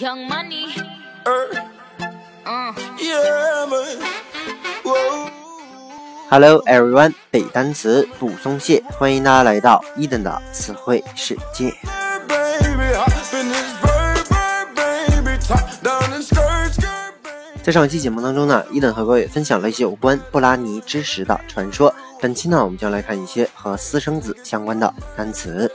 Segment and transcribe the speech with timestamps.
[0.00, 0.64] Young money.
[1.26, 2.72] Uh.
[6.30, 11.74] Hello everyone，背单词不松懈，欢迎大家来到伊登的词汇世界。
[17.62, 21.94] 在上期节目当中呢，伊登和各位分享了一些有关布拉尼知识的传说。
[22.22, 25.70] 本期呢，我们将来看一些和私生子相关的单词。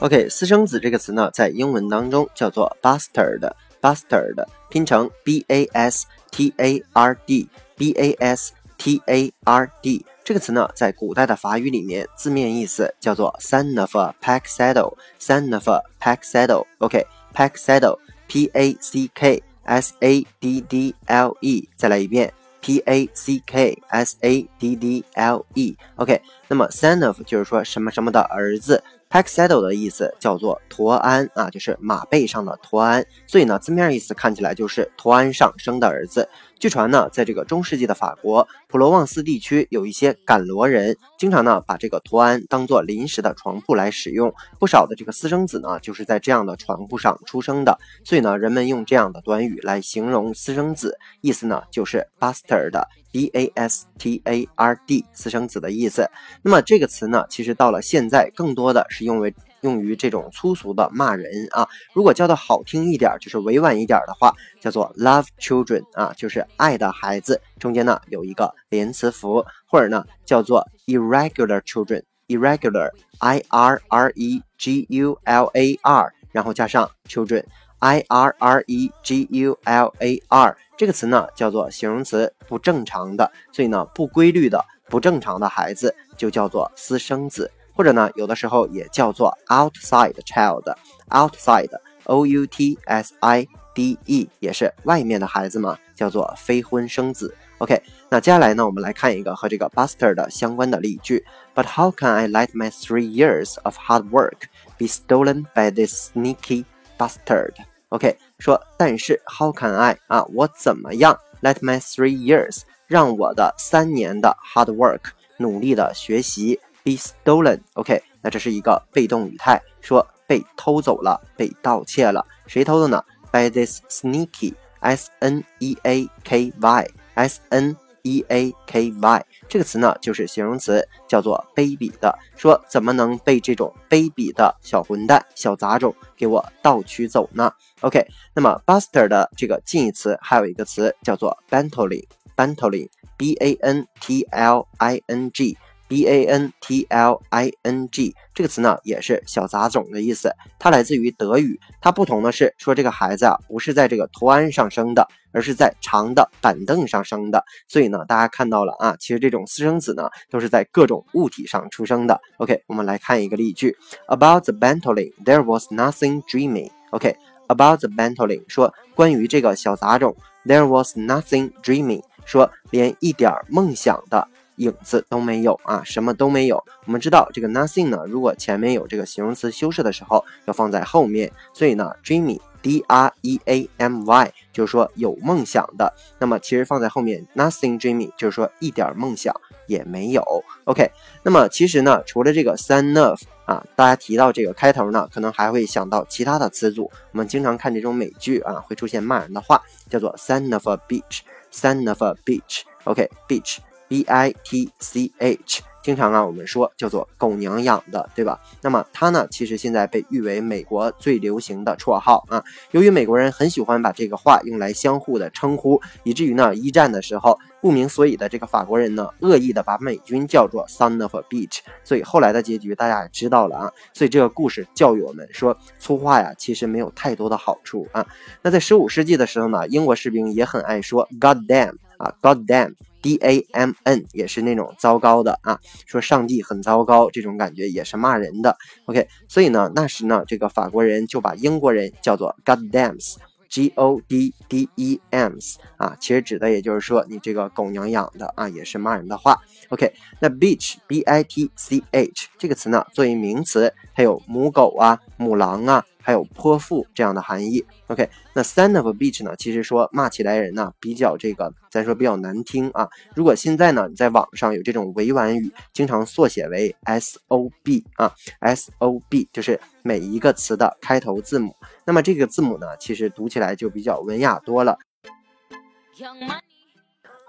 [0.00, 9.70] OK，私生子这个词呢，在英文当中叫做 bastard，bastard 拼成 b a s t a r d，b a s t a r
[9.82, 19.42] d 这个词呢，在古代的法语里面，字面意思叫做 son of a pack saddle，son of a pack saddle，OK，pack saddle，p a c k
[19.64, 22.32] s a d d l e，再来一遍
[22.62, 28.82] ，p a c k s a d d l e，OK，那么 son of 就是说什么什么的儿子。
[29.10, 36.28] Pack saddle 的意思叫做驮鞍啊，就是马背上的驮鞍，所以呢，字面意思看起来就是驮鞍上生的儿子。
[36.60, 44.32] 据传呢，在这个中世纪的法国普罗旺斯地区，有一些赶骡人，经常呢把这个驮鞍当做临时的床铺来使用。
[44.60, 47.76] 不少的这个私生子呢，就是在这样的床铺上出生的。
[48.04, 56.08] 所以呢，人们用这样的短语来形容私生子，意思呢就是 bastard，b a s t a r d，私生子的意思。
[56.42, 59.34] 那么这个词呢，其实到了现在，更多的是用为。
[59.62, 78.02] 用于这种粗俗的骂人啊，如果叫的好听一点，就是委婉一点的话，叫做 love children 啊，就是爱的孩子，中间呢有一个连词符，或者呢叫做 irregular children，irregular i r r e g u l a r，然后加上 children，i
[78.08, 87.50] r r e g u l a r 这个词呢叫做形容词，不正常的，所以呢不规律的、不正常的孩子就叫做私生子。
[87.79, 91.69] 或者呢，有的时候也叫做 outside child，outside
[92.05, 97.35] o u t s i d e 也是外面的孩子嘛，叫做非婚生子。
[97.57, 101.25] OK，那接下来呢，我们来看一个和这个 bastard 相关的例句。
[101.53, 104.47] But how can I let my three years of hard work
[104.77, 106.65] be stolen by this sneaky
[106.97, 116.59] bastard？OK，说但是 how can I 啊，我怎么样 let my three years 让我的三年的 hard work 努力的学习。
[116.84, 123.02] Be stolen，OK，那这是一个被动语态，说被偷走了，被盗窃了，谁偷的呢
[123.32, 137.52] ？By this sneaky，s n e a k y，s n e a k y，这个词呢就是形容词，叫做卑鄙的，说怎么能被这种卑鄙的小混蛋、小杂种给我盗取走呢
[137.82, 138.04] ？OK，
[138.34, 145.56] 那么 buster 的这个近义词还有一个词叫做 bantling，bantling，b a n t l i n g。
[145.90, 150.32] B a n t l i n g 这个词呢，也是小杂种的意思。
[150.56, 151.58] 它来自于德语。
[151.80, 157.44] 它不同的是，说这个孩子啊，不是在这个图案上生的，而是在长的板凳上生的。
[157.66, 162.20] 所以呢，大家看到了啊，其实这种私生子呢，都是在各种物体上出生的。
[162.38, 163.76] OK，我们来看一个例句
[164.06, 166.70] ：About the bantling, there was nothing dreamy.
[166.90, 174.28] OK，about the bantling 说关于这个小杂种，there was nothing dreaming，说连一点梦想的。
[174.60, 176.62] 影子都没有啊，什么都没有。
[176.84, 181.32] 我们知道这个 nothing 呢，如果前面有这个形容词修饰的时候，要放在后面。
[181.54, 185.90] 所以呢，dreamy，d r e a m y，就是说有梦想的。
[186.18, 189.34] 那么其实放在后面，nothing dreamy，就是说一点梦想
[189.66, 190.22] 也没有。
[190.64, 190.90] OK，
[191.22, 196.90] 那么其实呢，除了这个 son of 啊，大家提到这个开头呢，可能还会想到其他的词组。
[197.12, 203.56] 我们经常看这种美剧啊，会出现骂人的话，叫做 son of a bitch，son of a bitch，OK，bitch。
[203.90, 208.40] B i t c h，经常啊，我们说叫做狗娘养的，对吧？
[208.62, 212.40] 那么它呢，其实现在被誉为美国最流行的绰号啊。
[212.70, 221.58] 由于美国人很喜欢把这个话用来相互的称呼，以至于呢，一战的时候，不明所以的这个法国人呢，恶意的把美军叫做 son of a bitch。
[221.82, 223.72] 所以后来的结局大家也知道了啊。
[223.92, 228.06] 所以这个故事教育我们说，粗话呀，其实没有太多的好处啊。
[228.40, 232.74] 那在十五世纪的时候呢，英国士兵也很爱说 God damn 啊，God damn。
[233.02, 238.54] D A M N 也是那种糟糕的啊，说上帝很糟糕，这种感觉也是骂人的。
[238.84, 243.14] OK，所以呢，那时呢，这个法国人就把英国人叫做 Goddams
[243.50, 249.38] G O D D E M S 啊，其实指的也就是说你这个狗娘养的啊，也是骂人的话。
[249.68, 257.64] OK，那 Bitch，B I T C H 这个词呢，作为名词，它有母狗啊、母狼啊、还有泼妇这样的含义。
[257.88, 262.88] OK，那 son of a bitch 呢，其实说骂起来人呢比较这个，咱说比较难听啊。
[263.14, 271.54] 如果现在呢你在网上有这种委婉语，经常缩写为 sob 啊，sob 就是每一个词的开头字母。
[271.90, 274.78] 那么这个字母呢，其实读起来就比较文雅多了。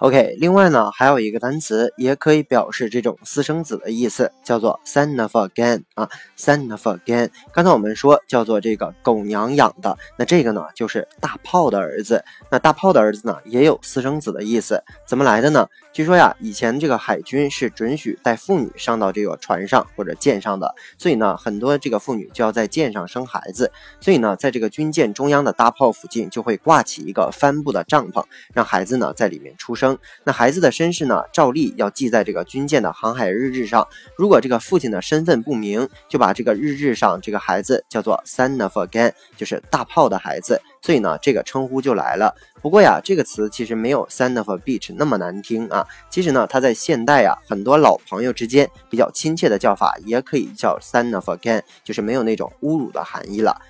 [0.00, 7.30] OK，另外呢，还有一个单词也可以表示这种私生子的意思，叫做 son of a gun 啊，son of a gun。
[7.54, 12.22] 刚才我们说叫做这个狗娘养的，那这个呢就是大炮的儿子。
[12.50, 15.66] 那大炮的儿子呢也有私生子的意思，怎么来的呢？
[15.92, 29.98] 据说呀，以前这个海军是准许带妇女上到这个船上或者舰上的，所以呢，很多这个妇女就要在舰上生孩子，所以呢，在这个军舰中央的大炮附近就会挂起一个帆布的帐篷，让孩子呢在里面出生。
[30.22, 31.24] 那孩子的身世呢？
[31.32, 33.86] 照例要记在这个军舰的航海日志上。
[34.16, 40.62] 如果这个父亲的身份不明，就把这个日志上这个孩子叫做 son of a gun，就是大炮的孩子。
[40.82, 42.34] 所以呢，这个称呼就来了。
[42.62, 45.86] 不过呀，这个词其实没有 son of a bitch 那么难听啊。
[46.08, 53.60] 其实呢，它在现代呀，很多老朋友之间比较亲切的叫法，也可以叫 son of a gun，就是没有那种侮辱的含义了。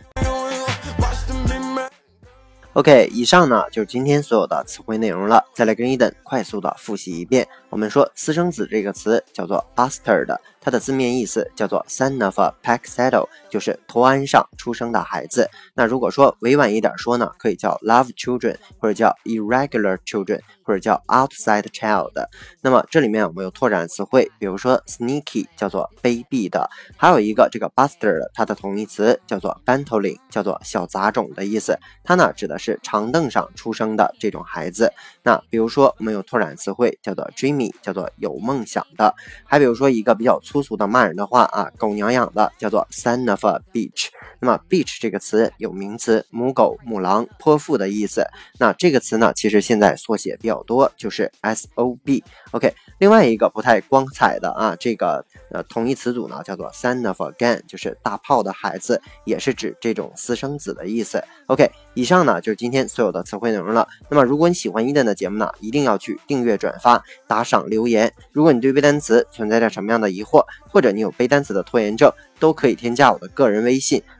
[2.74, 5.44] OK，以上呢就是今天所有的词汇内容了。
[5.52, 7.46] 再来跟伊登快速的复习一遍。
[7.70, 10.36] 我们说私生子这个词叫做 bastard。
[10.62, 15.48] 它的字面意思叫做 son of a pack saddle，就是头鞍上出生的孩子。
[15.72, 22.12] 那如果说委婉一点说呢，可以叫 love children，或者叫 irregular children，或者叫 outside child。
[22.60, 26.68] 那么这里面我们有拓展词汇，比如说 sneaky 叫做卑鄙的，
[26.98, 31.78] 还有一个这个 bastard，它的同义词叫做 bantling，叫做小杂种的意思。
[32.04, 34.92] 它呢指的是长凳上出生的这种孩子。
[35.22, 39.14] 那比如说我们有拓展词汇叫做 dream 你叫做有梦想的。
[39.44, 40.40] 还比如说一个比较。
[40.42, 44.08] 粗俗的骂人的话啊，狗娘养的叫做 son of a bitch。
[44.40, 48.26] 那么 bitch 这个词有名词母狗、母狼、泼妇的意思。
[48.58, 52.22] 那这个词呢，其实现在缩写比较多，就是 sob。
[52.52, 61.24] OK，另外一个不太光彩的啊，这个呃同义词组呢叫做 son of a gun，就是大炮的孩子，也是指这种私生子的意思。
[61.46, 63.88] OK，以上呢就是今天所有的词汇内容了。
[64.10, 68.12] 那么如果你喜欢伊登的节目呢，一定要去订阅、转发、打赏、留言。
[68.32, 74.02] 如果你对背单词存在着什么样的疑惑，或者你有背单词的拖延症，都可以添加我的个人微信